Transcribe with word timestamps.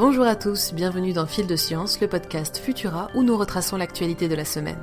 Bonjour 0.00 0.24
à 0.24 0.34
tous, 0.34 0.72
bienvenue 0.72 1.12
dans 1.12 1.26
Fil 1.26 1.46
de 1.46 1.56
Science, 1.56 2.00
le 2.00 2.08
podcast 2.08 2.56
Futura 2.56 3.08
où 3.14 3.22
nous 3.22 3.36
retraçons 3.36 3.76
l'actualité 3.76 4.28
de 4.28 4.34
la 4.34 4.46
semaine. 4.46 4.80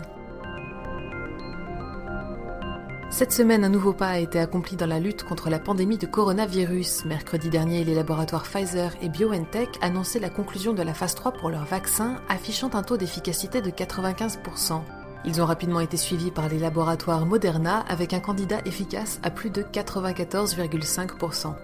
Cette 3.10 3.32
semaine, 3.32 3.64
un 3.64 3.70
nouveau 3.70 3.94
pas 3.94 4.10
a 4.10 4.20
été 4.20 4.38
accompli 4.38 4.76
dans 4.76 4.86
la 4.86 5.00
lutte 5.00 5.24
contre 5.24 5.50
la 5.50 5.58
pandémie 5.58 5.98
de 5.98 6.06
coronavirus. 6.06 7.06
Mercredi 7.06 7.50
dernier, 7.50 7.84
les 7.84 7.96
laboratoires 7.96 8.44
Pfizer 8.44 8.92
et 9.02 9.10
BioNTech 9.10 9.70
annonçaient 9.82 10.20
la 10.20 10.30
conclusion 10.30 10.74
de 10.74 10.84
la 10.84 10.94
phase 10.94 11.16
3 11.16 11.32
pour 11.32 11.50
leur 11.50 11.66
vaccin, 11.66 12.18
affichant 12.30 12.70
un 12.76 12.84
taux 12.84 12.98
d'efficacité 12.98 13.64
de 13.64 13.72
95%. 13.72 14.82
Ils 15.26 15.42
ont 15.42 15.48
rapidement 15.48 15.80
été 15.80 15.98
suivis 15.98 16.30
par 16.30 16.48
les 16.48 16.60
laboratoires 16.60 17.26
Moderna 17.26 17.80
avec 17.90 18.14
un 18.14 18.20
candidat 18.20 18.60
efficace 18.66 19.20
à 19.24 19.32
plus 19.32 19.50
de 19.50 19.64
94,5%. 19.64 21.56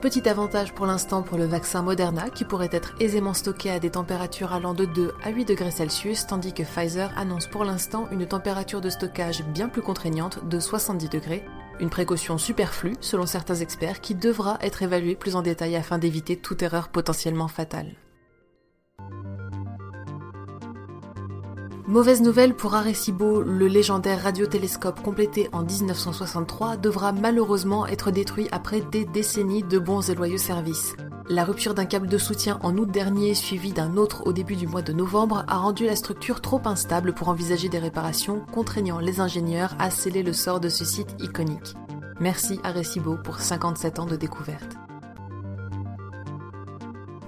Petit 0.00 0.28
avantage 0.28 0.74
pour 0.74 0.84
l'instant 0.84 1.22
pour 1.22 1.38
le 1.38 1.46
vaccin 1.46 1.80
Moderna 1.80 2.28
qui 2.28 2.44
pourrait 2.44 2.68
être 2.70 2.94
aisément 3.00 3.32
stocké 3.32 3.70
à 3.70 3.80
des 3.80 3.90
températures 3.90 4.52
allant 4.52 4.74
de 4.74 4.84
2 4.84 5.14
à 5.24 5.30
8 5.30 5.46
degrés 5.46 5.70
tandis 6.28 6.52
que 6.52 6.62
Pfizer 6.62 7.10
annonce 7.16 7.46
pour 7.46 7.64
l'instant 7.64 8.06
une 8.10 8.26
température 8.26 8.82
de 8.82 8.90
stockage 8.90 9.42
bien 9.46 9.70
plus 9.70 9.80
contraignante 9.80 10.46
de 10.46 10.60
70 10.60 11.08
degrés, 11.08 11.44
une 11.80 11.88
précaution 11.88 12.36
superflue 12.36 12.96
selon 13.00 13.24
certains 13.24 13.54
experts 13.54 14.02
qui 14.02 14.14
devra 14.14 14.58
être 14.60 14.82
évaluée 14.82 15.16
plus 15.16 15.34
en 15.34 15.42
détail 15.42 15.76
afin 15.76 15.96
d'éviter 15.96 16.36
toute 16.36 16.62
erreur 16.62 16.88
potentiellement 16.88 17.48
fatale. 17.48 17.94
Mauvaise 21.88 22.20
nouvelle 22.20 22.54
pour 22.54 22.74
Arecibo, 22.74 23.42
le 23.42 23.68
légendaire 23.68 24.24
radiotélescope 24.24 25.00
complété 25.02 25.48
en 25.52 25.62
1963 25.62 26.76
devra 26.76 27.12
malheureusement 27.12 27.86
être 27.86 28.10
détruit 28.10 28.48
après 28.50 28.80
des 28.80 29.04
décennies 29.04 29.62
de 29.62 29.78
bons 29.78 30.10
et 30.10 30.16
loyaux 30.16 30.36
services. 30.36 30.96
La 31.28 31.44
rupture 31.44 31.74
d'un 31.74 31.84
câble 31.84 32.08
de 32.08 32.18
soutien 32.18 32.58
en 32.64 32.76
août 32.76 32.90
dernier 32.90 33.34
suivi 33.34 33.72
d'un 33.72 33.96
autre 33.96 34.26
au 34.26 34.32
début 34.32 34.56
du 34.56 34.66
mois 34.66 34.82
de 34.82 34.92
novembre 34.92 35.44
a 35.46 35.58
rendu 35.58 35.86
la 35.86 35.94
structure 35.94 36.40
trop 36.40 36.60
instable 36.64 37.14
pour 37.14 37.28
envisager 37.28 37.68
des 37.68 37.78
réparations, 37.78 38.44
contraignant 38.52 38.98
les 38.98 39.20
ingénieurs 39.20 39.76
à 39.78 39.90
sceller 39.90 40.24
le 40.24 40.32
sort 40.32 40.58
de 40.58 40.68
ce 40.68 40.84
site 40.84 41.14
iconique. 41.20 41.76
Merci 42.18 42.58
Arecibo 42.64 43.16
pour 43.22 43.38
57 43.38 44.00
ans 44.00 44.06
de 44.06 44.16
découverte. 44.16 44.76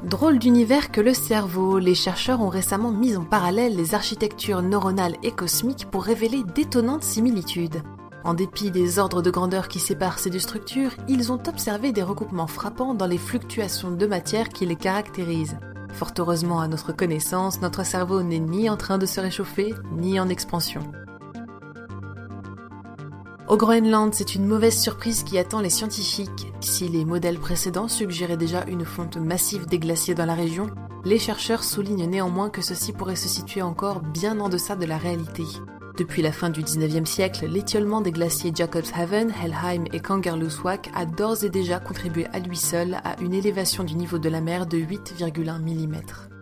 Drôle 0.04 0.38
d'univers 0.38 0.92
que 0.92 1.00
le 1.00 1.12
cerveau, 1.12 1.80
les 1.80 1.96
chercheurs 1.96 2.40
ont 2.40 2.48
récemment 2.48 2.92
mis 2.92 3.16
en 3.16 3.24
parallèle 3.24 3.74
les 3.74 3.96
architectures 3.96 4.62
neuronales 4.62 5.16
et 5.24 5.32
cosmiques 5.32 5.88
pour 5.90 6.04
révéler 6.04 6.44
d'étonnantes 6.54 7.02
similitudes. 7.02 7.82
En 8.22 8.32
dépit 8.32 8.70
des 8.70 9.00
ordres 9.00 9.22
de 9.22 9.30
grandeur 9.30 9.66
qui 9.66 9.80
séparent 9.80 10.20
ces 10.20 10.30
deux 10.30 10.38
structures, 10.38 10.92
ils 11.08 11.32
ont 11.32 11.42
observé 11.48 11.90
des 11.90 12.04
recoupements 12.04 12.46
frappants 12.46 12.94
dans 12.94 13.06
les 13.06 13.18
fluctuations 13.18 13.90
de 13.90 14.06
matière 14.06 14.50
qui 14.50 14.66
les 14.66 14.76
caractérisent. 14.76 15.58
Fort 15.92 16.12
heureusement 16.16 16.60
à 16.60 16.68
notre 16.68 16.92
connaissance, 16.92 17.60
notre 17.60 17.84
cerveau 17.84 18.22
n'est 18.22 18.38
ni 18.38 18.70
en 18.70 18.76
train 18.76 18.98
de 18.98 19.06
se 19.06 19.20
réchauffer, 19.20 19.74
ni 19.96 20.20
en 20.20 20.28
expansion. 20.28 20.82
Au 23.48 23.56
Groenland, 23.56 24.12
c'est 24.12 24.34
une 24.34 24.44
mauvaise 24.44 24.78
surprise 24.78 25.22
qui 25.22 25.38
attend 25.38 25.62
les 25.62 25.70
scientifiques. 25.70 26.52
Si 26.60 26.86
les 26.86 27.06
modèles 27.06 27.38
précédents 27.38 27.88
suggéraient 27.88 28.36
déjà 28.36 28.64
une 28.66 28.84
fonte 28.84 29.16
massive 29.16 29.64
des 29.64 29.78
glaciers 29.78 30.14
dans 30.14 30.26
la 30.26 30.34
région, 30.34 30.68
les 31.06 31.18
chercheurs 31.18 31.64
soulignent 31.64 32.10
néanmoins 32.10 32.50
que 32.50 32.60
ceci 32.60 32.92
pourrait 32.92 33.16
se 33.16 33.26
situer 33.26 33.62
encore 33.62 34.00
bien 34.00 34.38
en 34.40 34.50
deçà 34.50 34.76
de 34.76 34.84
la 34.84 34.98
réalité. 34.98 35.44
Depuis 35.96 36.20
la 36.20 36.30
fin 36.30 36.50
du 36.50 36.62
19e 36.62 37.06
siècle, 37.06 37.46
l'étiolement 37.46 38.02
des 38.02 38.12
glaciers 38.12 38.52
Jacobshaven, 38.54 39.32
Helheim 39.42 39.84
et 39.94 40.00
Kangerlussuaq 40.00 40.90
a 40.94 41.06
d'ores 41.06 41.42
et 41.42 41.48
déjà 41.48 41.80
contribué 41.80 42.26
à 42.34 42.40
lui 42.40 42.56
seul 42.56 43.00
à 43.02 43.18
une 43.22 43.32
élévation 43.32 43.82
du 43.82 43.94
niveau 43.94 44.18
de 44.18 44.28
la 44.28 44.42
mer 44.42 44.66
de 44.66 44.76
8,1 44.76 45.58
mm. 45.58 46.37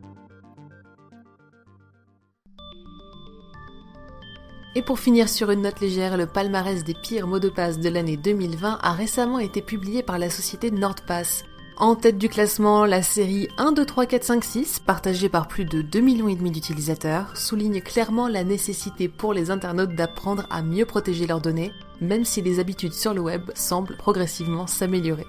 Et 4.77 4.83
pour 4.83 4.99
finir 4.99 5.31
sur 5.31 5.51
une 5.51 5.63
note 5.63 5.81
légère, 5.81 6.19
le 6.19 6.27
palmarès 6.27 6.85
des 6.85 6.93
pires 6.93 7.27
mots 7.27 7.39
de 7.39 7.49
passe 7.49 7.81
de 7.81 7.89
l'année 7.89 8.19
2020 8.19 8.79
a 8.83 8.93
récemment 8.93 9.39
été 9.39 9.63
publié 9.63 10.03
par 10.03 10.19
la 10.19 10.29
société 10.29 10.71
NordPass. 10.71 11.45
En 11.79 11.95
tête 11.95 12.19
du 12.19 12.29
classement, 12.29 12.85
la 12.85 13.01
série 13.01 13.49
1, 13.57 13.73
2, 13.73 13.87
3, 13.87 14.05
4, 14.05 14.23
5, 14.23 14.45
6, 14.45 14.79
partagée 14.81 15.31
par 15.31 15.49
plus 15.49 15.65
de 15.65 15.81
2 15.81 16.01
millions 16.01 16.27
d'utilisateurs, 16.27 17.35
souligne 17.39 17.81
clairement 17.81 18.29
la 18.29 18.45
nécessité 18.45 19.09
pour 19.09 19.33
les 19.33 19.51
internautes 19.51 19.95
d'apprendre 19.95 20.47
à 20.51 20.61
mieux 20.61 20.85
protéger 20.85 21.27
leurs 21.27 21.41
données, 21.41 21.73
même 22.03 22.27
si 22.27 22.43
les 22.43 22.61
habitudes 22.61 22.93
sur 22.93 23.15
le 23.15 23.23
web 23.23 23.51
semblent 23.55 23.97
progressivement 23.97 24.67
s'améliorer. 24.67 25.27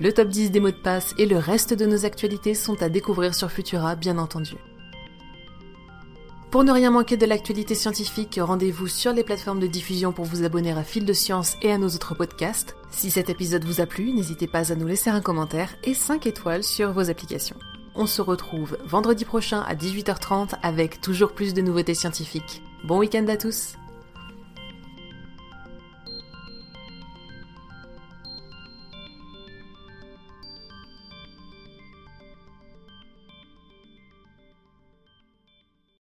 Le 0.00 0.12
top 0.12 0.26
10 0.26 0.50
des 0.50 0.58
mots 0.58 0.72
de 0.72 0.82
passe 0.82 1.14
et 1.16 1.26
le 1.26 1.38
reste 1.38 1.74
de 1.74 1.86
nos 1.86 2.04
actualités 2.04 2.54
sont 2.54 2.82
à 2.82 2.88
découvrir 2.88 3.36
sur 3.36 3.52
Futura, 3.52 3.94
bien 3.94 4.18
entendu. 4.18 4.56
Pour 6.54 6.62
ne 6.62 6.70
rien 6.70 6.92
manquer 6.92 7.16
de 7.16 7.26
l'actualité 7.26 7.74
scientifique, 7.74 8.38
rendez-vous 8.40 8.86
sur 8.86 9.12
les 9.12 9.24
plateformes 9.24 9.58
de 9.58 9.66
diffusion 9.66 10.12
pour 10.12 10.24
vous 10.24 10.44
abonner 10.44 10.70
à 10.70 10.84
Fil 10.84 11.04
de 11.04 11.12
Science 11.12 11.56
et 11.62 11.72
à 11.72 11.78
nos 11.78 11.88
autres 11.88 12.14
podcasts. 12.14 12.76
Si 12.92 13.10
cet 13.10 13.28
épisode 13.28 13.64
vous 13.64 13.80
a 13.80 13.86
plu, 13.86 14.12
n'hésitez 14.12 14.46
pas 14.46 14.70
à 14.70 14.76
nous 14.76 14.86
laisser 14.86 15.10
un 15.10 15.20
commentaire 15.20 15.74
et 15.82 15.94
5 15.94 16.28
étoiles 16.28 16.62
sur 16.62 16.92
vos 16.92 17.10
applications. 17.10 17.56
On 17.96 18.06
se 18.06 18.22
retrouve 18.22 18.78
vendredi 18.86 19.24
prochain 19.24 19.62
à 19.66 19.74
18h30 19.74 20.50
avec 20.62 21.00
toujours 21.00 21.32
plus 21.32 21.54
de 21.54 21.60
nouveautés 21.60 21.94
scientifiques. 21.94 22.62
Bon 22.84 23.00
week-end 23.00 23.26
à 23.26 23.36
tous 23.36 23.74